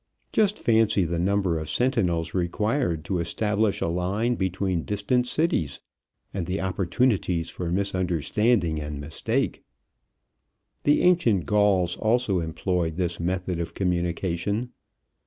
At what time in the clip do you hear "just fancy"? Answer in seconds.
0.33-1.03